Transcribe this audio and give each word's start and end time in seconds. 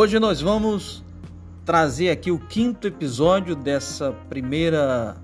Hoje 0.00 0.20
nós 0.20 0.40
vamos 0.40 1.02
trazer 1.64 2.10
aqui 2.10 2.30
o 2.30 2.38
quinto 2.38 2.86
episódio 2.86 3.56
dessa 3.56 4.12
primeira 4.28 5.16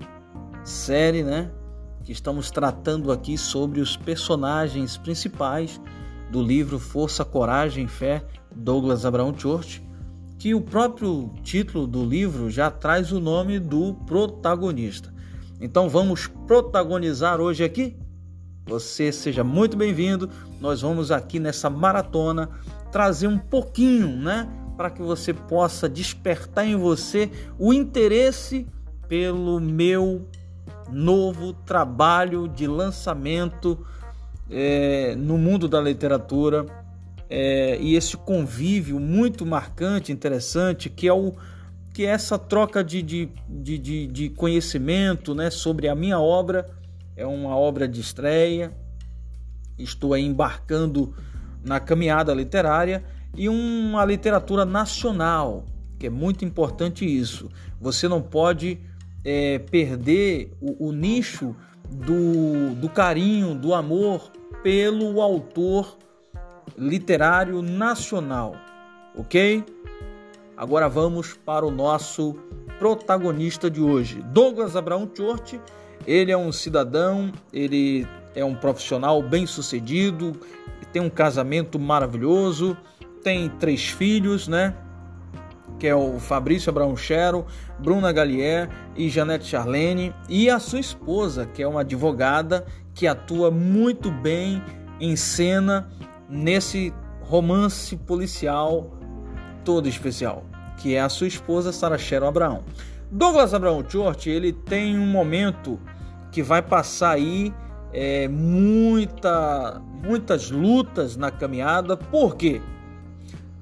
série, 0.65 1.23
né? 1.23 1.49
Que 2.03 2.11
estamos 2.11 2.51
tratando 2.51 3.09
aqui 3.09 3.37
sobre 3.37 3.79
os 3.79 3.95
personagens 3.95 4.97
principais 4.97 5.79
do 6.29 6.43
livro 6.43 6.77
Força, 6.77 7.23
Coragem 7.23 7.85
e 7.85 7.87
Fé, 7.87 8.25
Douglas 8.53 9.05
Abraão 9.05 9.33
Church, 9.33 9.81
que 10.37 10.53
o 10.53 10.59
próprio 10.59 11.31
título 11.41 11.87
do 11.87 12.03
livro 12.03 12.49
já 12.49 12.69
traz 12.69 13.13
o 13.13 13.21
nome 13.21 13.59
do 13.59 13.93
protagonista. 14.05 15.09
Então 15.61 15.87
vamos 15.87 16.27
protagonizar 16.27 17.39
hoje 17.39 17.63
aqui? 17.63 17.97
Você 18.65 19.09
seja 19.13 19.41
muito 19.41 19.77
bem-vindo. 19.77 20.29
Nós 20.59 20.81
vamos 20.81 21.11
aqui 21.11 21.39
nessa 21.39 21.69
maratona 21.69 22.49
trazer 22.91 23.27
um 23.27 23.37
pouquinho, 23.37 24.07
né, 24.07 24.49
para 24.75 24.89
que 24.89 25.01
você 25.01 25.33
possa 25.33 25.87
despertar 25.87 26.65
em 26.65 26.75
você 26.75 27.31
o 27.57 27.73
interesse 27.73 28.67
pelo 29.07 29.59
meu 29.59 30.27
novo 30.89 31.53
trabalho 31.53 32.47
de 32.47 32.67
lançamento 32.67 33.85
é, 34.49 35.15
no 35.15 35.37
mundo 35.37 35.67
da 35.67 35.81
literatura 35.81 36.65
é, 37.29 37.77
e 37.81 37.95
esse 37.95 38.15
convívio 38.17 38.99
muito 38.99 39.45
marcante, 39.45 40.11
interessante, 40.11 40.89
que 40.89 41.07
é 41.07 41.13
o 41.13 41.33
que 41.93 42.05
é 42.05 42.09
essa 42.09 42.37
troca 42.37 42.83
de, 42.83 43.01
de, 43.01 43.29
de, 43.47 44.07
de, 44.07 44.29
conhecimento 44.29 45.33
né, 45.33 45.49
sobre 45.49 45.87
a 45.87 45.95
minha 45.95 46.19
obra. 46.19 46.69
É 47.15 47.25
uma 47.25 47.55
obra 47.55 47.87
de 47.87 48.01
estreia. 48.01 48.73
Estou 49.79 50.13
aí 50.13 50.25
embarcando 50.25 51.15
na 51.63 51.79
caminhada 51.79 52.33
literária 52.33 53.01
e 53.35 53.49
uma 53.49 54.05
literatura 54.05 54.65
nacional, 54.65 55.65
que 55.99 56.07
é 56.07 56.09
muito 56.09 56.45
importante 56.45 57.05
isso. 57.05 57.49
Você 57.79 58.07
não 58.07 58.21
pode 58.21 58.79
é, 59.23 59.59
perder 59.59 60.51
o, 60.61 60.87
o 60.87 60.91
nicho 60.91 61.55
do, 61.89 62.75
do 62.75 62.89
carinho, 62.89 63.55
do 63.55 63.73
amor 63.73 64.31
pelo 64.63 65.21
autor 65.21 65.97
literário 66.77 67.61
nacional, 67.61 68.55
ok? 69.15 69.63
Agora 70.57 70.87
vamos 70.87 71.33
para 71.33 71.65
o 71.65 71.71
nosso 71.71 72.35
protagonista 72.79 73.69
de 73.69 73.81
hoje, 73.81 74.21
Douglas 74.31 74.75
Abraão 74.75 75.09
Chort. 75.15 75.59
Ele 76.07 76.31
é 76.31 76.37
um 76.37 76.51
cidadão, 76.51 77.31
ele 77.51 78.07
é 78.33 78.43
um 78.43 78.55
profissional 78.55 79.21
bem 79.21 79.45
sucedido, 79.45 80.33
tem 80.95 81.01
um 81.01 81.09
casamento 81.09 81.77
maravilhoso, 81.77 82.77
tem 83.25 83.49
três 83.49 83.89
filhos, 83.89 84.47
né? 84.47 84.75
Que 85.79 85.87
é 85.87 85.95
o 85.95 86.19
Fabrício 86.19 86.69
Abraão 86.69 86.95
Chero, 86.95 87.43
Bruna 87.79 88.11
Gallier 88.11 88.69
e 88.95 89.09
Janete 89.09 89.47
Charlene, 89.47 90.13
e 90.29 90.47
a 90.47 90.59
sua 90.59 90.79
esposa, 90.79 91.47
que 91.47 91.63
é 91.63 91.67
uma 91.67 91.81
advogada 91.81 92.63
que 92.93 93.07
atua 93.07 93.49
muito 93.49 94.11
bem 94.11 94.61
em 94.99 95.15
cena 95.15 95.89
nesse 96.29 96.93
romance 97.19 97.97
policial 97.97 98.91
todo 99.63 99.89
especial, 99.89 100.45
que 100.77 100.93
é 100.93 101.01
a 101.01 101.09
sua 101.09 101.25
esposa 101.25 101.71
Sarah 101.71 101.97
Sharon 101.97 102.27
Abraão. 102.27 102.63
Douglas 103.09 103.55
Abraão 103.55 103.83
Chort, 103.89 104.29
ele 104.29 104.53
tem 104.53 104.99
um 104.99 105.07
momento 105.07 105.79
que 106.31 106.43
vai 106.43 106.61
passar 106.61 107.13
aí 107.13 107.51
é, 107.91 108.27
muita, 108.27 109.81
muitas 110.03 110.51
lutas 110.51 111.17
na 111.17 111.31
caminhada, 111.31 111.97
porque 111.97 112.61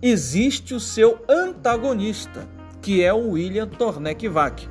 existe 0.03 0.75
o 0.75 0.81
seu 0.81 1.23
antagonista, 1.29 2.45
que 2.81 3.01
é 3.01 3.13
o 3.13 3.31
William 3.31 3.65
Tornek 3.65 4.27
Vac. 4.27 4.67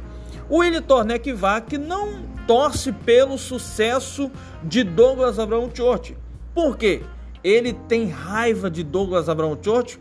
O 0.46 0.58
William 0.58 0.82
Tornek 0.82 1.32
Vac 1.32 1.72
não 1.78 2.22
torce 2.46 2.92
pelo 2.92 3.38
sucesso 3.38 4.30
de 4.62 4.84
Douglas 4.84 5.38
Abraão 5.38 5.70
Chort. 5.72 6.14
Por 6.54 6.76
quê? 6.76 7.00
Ele 7.42 7.72
tem 7.72 8.08
raiva 8.08 8.70
de 8.70 8.82
Douglas 8.84 9.30
Abraão 9.30 9.58
Chort 9.60 9.98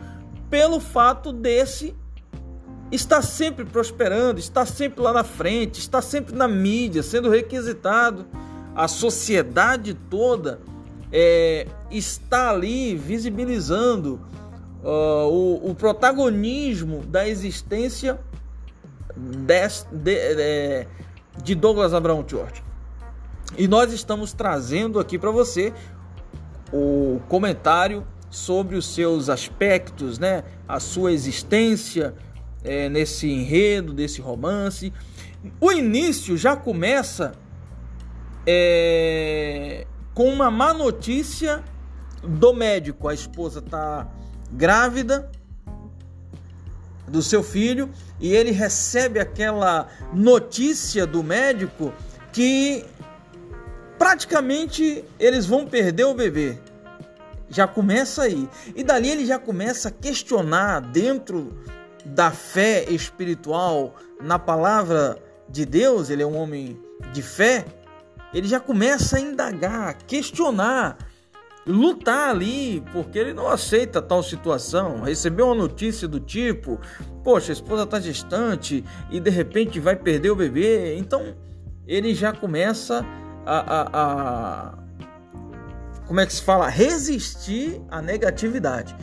pelo 0.49 0.81
fato 0.81 1.31
desse 1.31 1.95
estar 2.91 3.21
sempre 3.21 3.63
prosperando, 3.63 4.37
estar 4.37 4.65
sempre 4.65 5.01
lá 5.01 5.13
na 5.13 5.23
frente, 5.23 5.79
estar 5.79 6.01
sempre 6.01 6.35
na 6.35 6.45
mídia, 6.45 7.01
sendo 7.01 7.29
requisitado. 7.29 8.25
A 8.75 8.89
sociedade 8.89 9.93
toda 9.93 10.59
é, 11.09 11.67
está 11.89 12.51
ali 12.51 12.95
visibilizando 12.95 14.19
uh, 14.83 15.27
o, 15.27 15.71
o, 15.71 15.75
protagonismo 15.75 17.03
da 17.05 17.27
existência 17.27 18.19
des, 19.15 19.87
de, 19.91 20.35
de, 20.35 20.87
de 21.43 21.55
Douglas 21.55 21.93
Abraão 21.93 22.25
Chort. 22.27 22.63
E 23.57 23.67
nós 23.67 23.91
estamos 23.91 24.33
trazendo 24.33 24.99
aqui 24.99 25.19
para 25.19 25.31
você 25.31 25.73
o 26.71 27.19
comentário 27.27 28.05
sobre 28.29 28.77
os 28.77 28.85
seus 28.85 29.29
aspectos, 29.29 30.17
né? 30.17 30.43
A 30.67 30.79
sua 30.79 31.11
existência 31.11 32.15
é, 32.63 32.87
nesse 32.87 33.29
enredo, 33.29 33.93
desse 33.93 34.21
romance. 34.21 34.93
O 35.59 35.71
início 35.71 36.37
já 36.37 36.55
começa 36.55 37.33
é, 38.47 39.85
com 40.13 40.29
uma 40.29 40.49
má 40.49 40.73
notícia 40.73 41.63
do 42.23 42.53
médico. 42.53 43.07
A 43.07 43.13
esposa 43.13 43.59
está 43.59 44.07
grávida 44.51 45.29
do 47.07 47.21
seu 47.21 47.43
filho 47.43 47.89
e 48.19 48.33
ele 48.33 48.51
recebe 48.51 49.19
aquela 49.19 49.87
notícia 50.13 51.05
do 51.05 51.23
médico 51.23 51.93
que 52.31 52.85
praticamente 53.97 55.03
eles 55.19 55.45
vão 55.45 55.65
perder 55.65 56.05
o 56.05 56.13
bebê. 56.13 56.57
Já 57.49 57.67
começa 57.67 58.23
aí. 58.23 58.47
E 58.75 58.83
dali 58.83 59.09
ele 59.09 59.25
já 59.25 59.37
começa 59.37 59.89
a 59.89 59.91
questionar 59.91 60.79
dentro 60.79 61.57
da 62.05 62.31
fé 62.31 62.85
espiritual 62.89 63.95
na 64.21 64.39
palavra 64.39 65.17
de 65.49 65.65
Deus, 65.65 66.09
ele 66.09 66.23
é 66.23 66.25
um 66.25 66.37
homem 66.37 66.79
de 67.11 67.21
fé, 67.21 67.65
ele 68.33 68.47
já 68.47 68.59
começa 68.59 69.17
a 69.17 69.19
indagar, 69.19 69.97
questionar, 70.07 70.97
lutar 71.65 72.29
ali, 72.29 72.83
porque 72.91 73.17
ele 73.19 73.33
não 73.33 73.47
aceita 73.47 74.01
tal 74.01 74.23
situação. 74.23 75.01
Recebeu 75.01 75.47
uma 75.47 75.55
notícia 75.55 76.07
do 76.07 76.19
tipo: 76.19 76.79
Poxa, 77.23 77.51
a 77.51 77.53
esposa 77.53 77.83
está 77.83 77.99
distante 77.99 78.83
e 79.09 79.19
de 79.19 79.29
repente 79.29 79.79
vai 79.79 79.95
perder 79.95 80.31
o 80.31 80.35
bebê. 80.35 80.95
Então 80.97 81.35
ele 81.87 82.13
já 82.13 82.33
começa 82.33 83.05
a, 83.45 83.59
a, 83.59 83.89
a 83.93 84.81
como 86.07 86.19
é 86.19 86.25
que 86.25 86.33
se 86.33 86.41
fala? 86.41 86.67
Resistir 86.67 87.81
à 87.89 88.01
negatividade. 88.01 88.95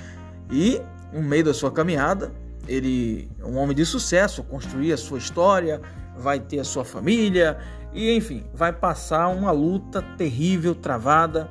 E 0.50 0.80
no 1.12 1.22
meio 1.22 1.44
da 1.44 1.54
sua 1.54 1.70
caminhada, 1.70 2.32
ele 2.66 3.30
é 3.38 3.44
um 3.44 3.56
homem 3.56 3.74
de 3.74 3.84
sucesso, 3.86 4.42
construir 4.42 4.92
a 4.92 4.96
sua 4.96 5.18
história, 5.18 5.80
vai 6.16 6.38
ter 6.38 6.58
a 6.58 6.64
sua 6.64 6.84
família 6.84 7.58
e 7.92 8.14
enfim, 8.14 8.44
vai 8.52 8.72
passar 8.72 9.28
uma 9.28 9.50
luta 9.50 10.02
terrível, 10.16 10.74
travada, 10.74 11.48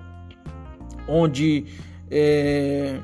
onde 1.08 1.66
é, 2.10 3.00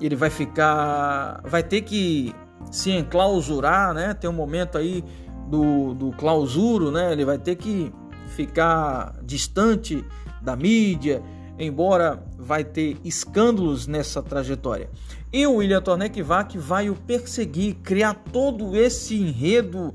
ele 0.00 0.16
vai 0.16 0.30
ficar, 0.30 1.40
vai 1.44 1.62
ter 1.62 1.82
que 1.82 2.34
se 2.70 2.90
enclausurar, 2.90 3.94
né? 3.94 4.14
Tem 4.14 4.28
um 4.28 4.34
momento 4.34 4.78
aí 4.78 5.04
do, 5.48 5.94
do 5.94 6.10
clausuro, 6.12 6.90
né? 6.90 7.12
Ele 7.12 7.24
vai 7.24 7.38
ter 7.38 7.56
que 7.56 7.92
ficar 8.28 9.14
distante 9.22 10.04
da 10.42 10.56
mídia, 10.56 11.22
embora 11.58 12.22
vai 12.36 12.64
ter 12.64 12.96
escândalos 13.04 13.86
nessa 13.86 14.22
trajetória. 14.22 14.90
E 15.32 15.46
o 15.46 15.56
William 15.56 15.80
Tornek 15.80 16.20
vai 16.22 16.90
o 16.90 16.94
perseguir, 16.94 17.76
criar 17.76 18.14
todo 18.14 18.76
esse 18.76 19.16
enredo 19.16 19.94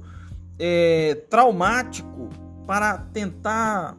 é, 0.57 1.15
traumático 1.29 2.29
para 2.65 2.97
tentar 2.97 3.95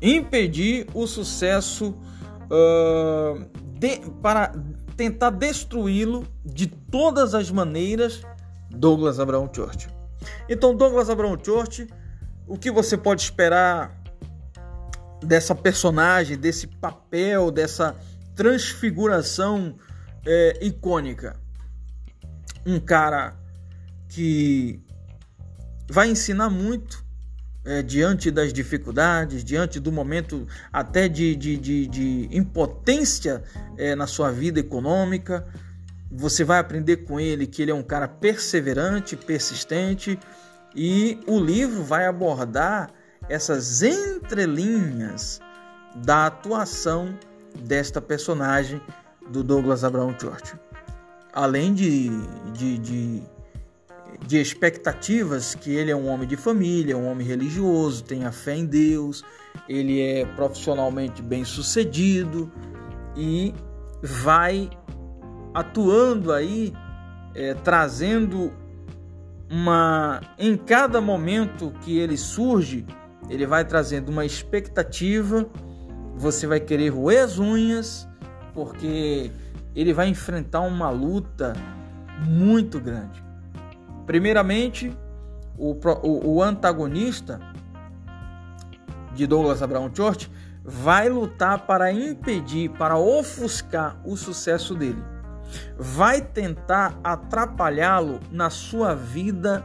impedir 0.00 0.86
o 0.94 1.06
sucesso, 1.06 1.96
uh, 2.50 3.48
de, 3.78 4.00
para 4.22 4.52
tentar 4.96 5.30
destruí-lo 5.30 6.26
de 6.44 6.66
todas 6.66 7.34
as 7.34 7.50
maneiras, 7.50 8.22
Douglas 8.70 9.20
Abraão 9.20 9.50
Church. 9.52 9.88
Então, 10.48 10.74
Douglas 10.74 11.10
Abraão 11.10 11.38
Church, 11.42 11.86
o 12.46 12.56
que 12.56 12.70
você 12.70 12.96
pode 12.96 13.22
esperar 13.22 14.02
dessa 15.22 15.54
personagem, 15.54 16.36
desse 16.36 16.66
papel, 16.66 17.50
dessa 17.50 17.96
transfiguração 18.34 19.76
é, 20.24 20.58
icônica? 20.64 21.38
Um 22.64 22.80
cara 22.80 23.36
que 24.08 24.80
vai 25.88 26.08
ensinar 26.08 26.50
muito 26.50 27.05
é, 27.66 27.82
diante 27.82 28.30
das 28.30 28.52
dificuldades, 28.52 29.42
diante 29.42 29.80
do 29.80 29.90
momento 29.90 30.46
até 30.72 31.08
de, 31.08 31.34
de, 31.34 31.56
de, 31.56 31.86
de 31.88 32.28
impotência 32.30 33.42
é, 33.76 33.94
na 33.96 34.06
sua 34.06 34.30
vida 34.30 34.60
econômica. 34.60 35.44
você 36.10 36.44
vai 36.44 36.60
aprender 36.60 36.98
com 36.98 37.18
ele 37.18 37.46
que 37.46 37.60
ele 37.60 37.72
é 37.72 37.74
um 37.74 37.82
cara 37.82 38.06
perseverante, 38.06 39.16
persistente, 39.16 40.18
e 40.74 41.18
o 41.26 41.40
livro 41.40 41.82
vai 41.82 42.06
abordar 42.06 42.90
essas 43.28 43.82
entrelinhas 43.82 45.40
da 45.96 46.26
atuação 46.26 47.18
desta 47.64 48.00
personagem 48.00 48.80
do 49.30 49.42
Douglas 49.42 49.82
Abraham 49.82 50.14
Churchill. 50.18 50.58
Além 51.32 51.74
de, 51.74 52.10
de, 52.52 52.78
de, 52.78 53.22
de, 54.26 54.40
expectativas 54.40 55.54
que 55.54 55.74
ele 55.74 55.90
é 55.90 55.96
um 55.96 56.06
homem 56.08 56.26
de 56.26 56.36
família, 56.36 56.96
um 56.96 57.06
homem 57.06 57.26
religioso, 57.26 58.04
tem 58.04 58.24
a 58.24 58.32
fé 58.32 58.56
em 58.56 58.66
Deus, 58.66 59.24
ele 59.68 60.00
é 60.00 60.24
profissionalmente 60.24 61.22
bem 61.22 61.44
sucedido 61.44 62.50
e 63.16 63.54
vai 64.02 64.70
atuando 65.54 66.32
aí, 66.32 66.72
é, 67.34 67.54
trazendo 67.54 68.52
uma. 69.50 70.20
Em 70.38 70.56
cada 70.56 71.00
momento 71.00 71.72
que 71.80 71.98
ele 71.98 72.16
surge, 72.16 72.84
ele 73.28 73.46
vai 73.46 73.64
trazendo 73.64 74.10
uma 74.10 74.24
expectativa. 74.24 75.46
Você 76.16 76.46
vai 76.46 76.60
querer 76.60 76.88
roer 76.88 77.24
as 77.24 77.38
unhas, 77.38 78.08
porque 78.54 79.30
ele 79.74 79.92
vai 79.92 80.08
enfrentar 80.08 80.60
uma 80.60 80.88
luta 80.90 81.52
muito 82.26 82.80
grande. 82.80 83.25
Primeiramente, 84.06 84.96
o, 85.58 85.72
o, 86.02 86.36
o 86.36 86.42
antagonista 86.42 87.40
de 89.14 89.26
Douglas 89.26 89.62
Abraham 89.62 89.90
Church 89.94 90.30
vai 90.62 91.08
lutar 91.08 91.66
para 91.66 91.92
impedir, 91.92 92.70
para 92.70 92.96
ofuscar 92.96 94.00
o 94.04 94.16
sucesso 94.16 94.74
dele. 94.74 95.02
Vai 95.78 96.20
tentar 96.20 96.98
atrapalhá-lo 97.02 98.20
na 98.30 98.50
sua 98.50 98.94
vida 98.94 99.64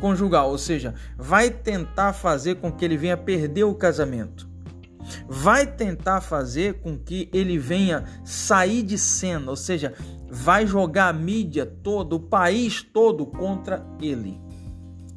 conjugal, 0.00 0.50
ou 0.50 0.58
seja, 0.58 0.94
vai 1.16 1.50
tentar 1.50 2.12
fazer 2.12 2.56
com 2.56 2.70
que 2.70 2.84
ele 2.84 2.96
venha 2.96 3.16
perder 3.16 3.64
o 3.64 3.74
casamento. 3.74 4.46
Vai 5.26 5.66
tentar 5.66 6.20
fazer 6.20 6.74
com 6.80 6.98
que 6.98 7.28
ele 7.32 7.58
venha 7.58 8.04
sair 8.24 8.82
de 8.82 8.98
cena, 8.98 9.50
ou 9.50 9.56
seja, 9.56 9.94
vai 10.34 10.66
jogar 10.66 11.10
a 11.10 11.12
mídia 11.12 11.64
toda, 11.64 12.16
o 12.16 12.20
país 12.20 12.82
todo 12.82 13.24
contra 13.24 13.86
ele. 14.02 14.40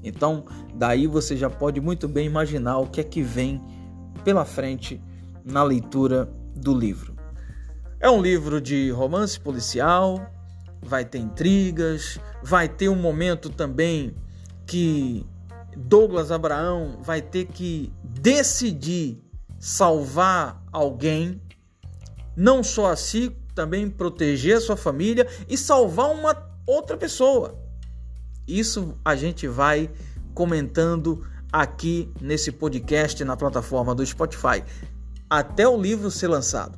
Então, 0.04 0.46
daí 0.76 1.08
você 1.08 1.36
já 1.36 1.50
pode 1.50 1.82
muito 1.82 2.08
bem 2.08 2.28
imaginar 2.28 2.78
o 2.78 2.86
que 2.86 3.02
é 3.02 3.04
que 3.04 3.24
vem 3.24 3.60
pela 4.24 4.46
frente 4.46 5.02
na 5.44 5.64
leitura 5.64 6.32
do 6.56 6.72
livro. 6.72 7.16
É 8.00 8.08
um 8.08 8.22
livro 8.22 8.62
de 8.62 8.92
romance 8.92 9.40
policial, 9.40 10.32
vai 10.84 11.04
ter 11.04 11.18
intrigas, 11.18 12.20
vai 12.44 12.70
ter 12.70 12.88
um 12.88 12.96
momento 12.96 13.50
também 13.50 14.16
que 14.68 15.26
Douglas 15.76 16.32
Abraão 16.32 17.00
vai 17.02 17.24
ter 17.24 17.46
que 17.46 17.92
decidir 18.04 19.20
salvar 19.58 20.64
alguém, 20.72 21.42
não 22.36 22.62
só 22.62 22.92
a 22.92 22.96
si, 22.96 23.36
também 23.58 23.90
proteger 23.90 24.58
a 24.58 24.62
sua 24.62 24.78
família 24.78 25.28
e 25.50 25.58
salvar 25.58 26.12
uma 26.12 26.38
outra 26.64 26.96
pessoa. 26.96 27.58
Isso 28.48 28.96
a 29.04 29.16
gente 29.16 29.48
vai 29.48 29.90
comentando 30.36 31.26
aqui 31.52 32.08
nesse 32.22 32.52
podcast 32.52 33.24
na 33.26 33.36
plataforma 33.36 33.96
do 33.96 34.06
Spotify 34.06 34.64
até 35.28 35.68
o 35.68 35.76
livro 35.76 36.12
ser 36.12 36.28
lançado. 36.28 36.78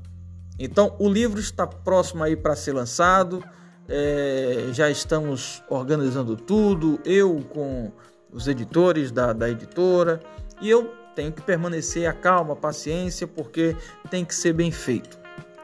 Então, 0.57 0.95
o 0.99 1.09
livro 1.09 1.37
está 1.37 1.67
próximo 1.67 2.23
aí 2.23 2.37
para 2.37 2.55
ser 2.55 2.71
lançado. 2.71 3.43
É, 3.89 4.69
já 4.71 4.89
estamos 4.89 5.61
organizando 5.69 6.37
tudo, 6.37 6.97
eu 7.03 7.43
com 7.49 7.91
os 8.31 8.47
editores 8.47 9.11
da, 9.11 9.33
da 9.33 9.49
editora, 9.49 10.21
e 10.61 10.69
eu 10.69 10.93
tenho 11.13 11.33
que 11.33 11.41
permanecer 11.41 12.07
a 12.07 12.13
calma, 12.13 12.53
a 12.53 12.55
paciência, 12.55 13.27
porque 13.27 13.75
tem 14.09 14.23
que 14.23 14.33
ser 14.33 14.53
bem 14.53 14.71
feito. 14.71 15.19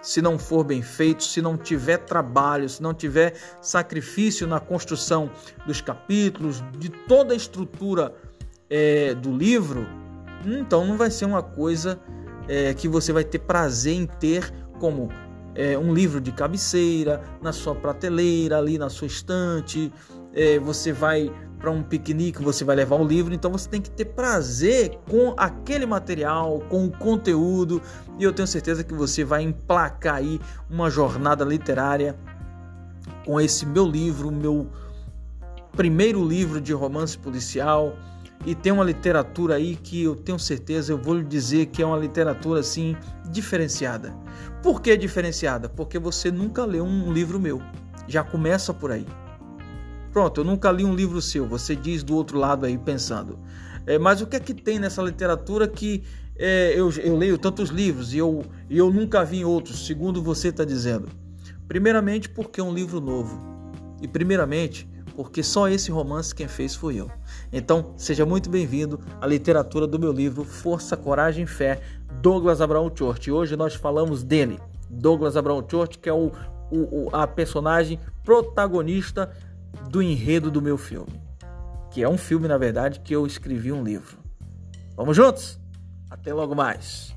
Se 0.06 0.22
não 0.22 0.38
for 0.38 0.63
bem 0.63 0.84
feito, 0.84 1.24
se 1.24 1.42
não 1.42 1.57
tiver 1.57 1.98
trabalho, 1.98 2.69
se 2.69 2.80
não 2.80 2.94
tiver 2.94 3.34
sacrifício 3.60 4.46
na 4.46 4.60
construção 4.60 5.31
dos 5.66 5.81
capítulos, 5.81 6.63
de 6.78 6.90
toda 6.90 7.34
a 7.34 7.36
estrutura 7.36 8.13
é, 8.69 9.16
do 9.16 9.36
livro, 9.36 9.88
então 10.46 10.86
não 10.86 10.96
vai 10.96 11.10
ser 11.10 11.25
uma 11.25 11.42
coisa 11.42 12.00
é, 12.48 12.72
que 12.75 12.88
você 12.88 13.12
vai 13.12 13.24
ter 13.24 13.40
prazer 13.40 13.96
em 13.96 14.06
ter 14.06 14.54
como 14.80 15.10
é, 15.56 15.75
um 15.75 15.92
livro 15.92 16.22
de 16.22 16.31
cabeceira, 16.31 17.24
na 17.42 17.51
sua 17.51 17.74
prateleira, 17.74 18.60
ali 18.60 18.78
na 18.78 18.90
sua 18.92 19.08
estante. 19.08 19.92
É, 20.36 20.60
você 20.60 20.94
vai 20.94 21.31
para 21.60 21.72
um 21.72 21.81
piquenique, 21.81 22.42
você 22.42 22.63
vai 22.63 22.75
levar 22.75 22.96
um 22.96 23.06
livro, 23.06 23.34
então 23.34 23.52
você 23.52 23.69
tem 23.69 23.81
que 23.81 23.90
ter 23.90 24.06
prazer 24.06 24.98
com 25.10 25.34
aquele 25.38 25.86
material, 25.86 26.60
com 26.69 26.86
o 26.86 26.92
conteúdo, 26.92 27.81
e 28.19 28.24
eu 28.24 28.34
tenho 28.34 28.48
certeza 28.48 28.84
que 28.84 28.94
você 28.94 29.24
vai 29.24 29.44
emplacar 29.44 30.16
aí 30.16 30.40
uma 30.69 30.90
jornada 30.90 31.44
literária 31.44 32.16
com 33.25 33.40
esse 33.40 33.66
meu 33.66 33.86
livro, 33.86 34.31
meu 34.31 34.69
primeiro 35.75 36.24
livro 36.24 36.62
de 36.62 36.74
romance 36.74 37.18
policial 37.18 37.98
e 38.46 38.54
tem 38.54 38.72
uma 38.72 38.84
literatura 38.84 39.56
aí 39.56 39.75
que 39.75 40.04
eu 40.04 40.16
tenho 40.16 40.38
certeza, 40.38 40.92
eu 40.92 40.98
vou 40.98 41.16
lhe 41.16 41.24
dizer 41.24 41.68
que 41.68 41.81
é 41.81 41.86
uma 41.86 41.98
literatura 41.98 42.60
assim 42.60 42.96
diferenciada. 43.30 44.13
Por 44.62 44.81
que 44.81 44.96
diferenciada? 44.96 45.68
Porque 45.68 45.98
você 45.98 46.31
nunca 46.31 46.63
leu 46.63 46.84
um 46.84 47.12
livro 47.12 47.40
meu. 47.40 47.62
Já 48.08 48.24
começa 48.24 48.74
por 48.74 48.92
aí. 48.92 49.06
Pronto, 50.15 50.39
eu 50.39 50.45
nunca 50.45 50.71
li 50.71 50.85
um 50.85 50.95
livro 50.95 51.21
seu. 51.21 51.45
Você 51.45 51.75
diz 51.75 52.01
do 52.01 52.15
outro 52.15 52.39
lado 52.39 52.65
aí 52.65 52.77
pensando. 52.77 53.38
É, 53.85 54.00
mas 54.00 54.21
o 54.21 54.25
que 54.25 54.38
é 54.38 54.39
que 54.39 54.53
tem 54.53 54.79
nessa 54.79 55.01
literatura 55.01 55.67
que 55.67 56.03
é, 56.38 56.73
eu, 56.73 56.89
eu, 57.03 57.17
leio 57.17 57.38
tantos 57.38 57.67
livros 57.67 58.13
e 58.13 58.19
eu, 58.19 58.41
eu 58.69 58.89
nunca 58.89 59.25
vi 59.25 59.44
outros, 59.44 59.85
segundo 59.85 60.23
você 60.23 60.47
está 60.47 60.63
dizendo? 60.63 61.09
Primeiramente, 61.67 62.29
porque 62.29 62.62
é 62.62 62.63
um 62.63 62.73
livro 62.73 63.01
novo. 63.01 63.41
E 64.01 64.07
primeiramente, 64.07 64.88
porque 65.17 65.44
só 65.44 65.67
esse 65.67 65.91
romance 65.91 66.33
quem 66.33 66.47
fez 66.47 66.73
fui 66.73 66.95
eu. 66.95 67.12
Então, 67.51 67.94
seja 67.97 68.25
muito 68.25 68.50
bem-vindo 68.50 68.97
à 69.19 69.27
literatura 69.27 69.85
do 69.85 70.00
meu 70.00 70.13
livro 70.13 70.45
Força, 70.45 70.95
Coragem 70.95 71.44
e 71.44 71.47
Fé, 71.47 71.81
Douglas 72.21 72.62
Abraão 72.62 72.89
Chort. 72.97 73.29
Hoje 73.29 73.57
nós 73.57 73.75
falamos 73.75 74.24
dele, 74.24 74.62
Douglas 74.89 75.36
Abraão 75.36 75.62
Chort, 75.69 76.00
que 76.00 76.07
é 76.07 76.13
o, 76.13 76.31
o, 76.72 77.10
a 77.12 77.27
personagem 77.27 78.00
protagonista 78.24 79.29
do 79.89 80.01
enredo 80.01 80.51
do 80.51 80.62
meu 80.62 80.77
filme. 80.77 81.22
Que 81.91 82.03
é 82.03 82.10
um 82.10 82.17
filme, 82.17 82.48
na 82.48 82.58
verdade, 82.58 83.00
que 83.00 83.15
eu 83.15 83.25
escrevi 83.25 83.72
um 83.72 83.84
livro. 83.84 84.17
Vamos 84.96 85.15
juntos? 85.15 85.60
Até 86.10 86.34
logo 86.34 86.55
mais! 86.55 87.14